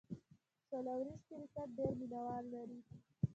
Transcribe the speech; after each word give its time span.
شل 0.67 0.85
اوریز 0.93 1.21
کرکټ 1.29 1.67
ډېر 1.77 1.91
مینه 1.99 2.19
وال 2.25 2.43
لري. 2.53 2.79